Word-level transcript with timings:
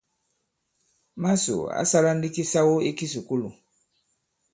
Màsò 1.21 1.57
ǎ 1.79 1.83
sālā 1.89 2.11
ndī 2.17 2.29
kisawo 2.35 2.75
ī 2.89 2.91
kisùkulù. 2.97 3.49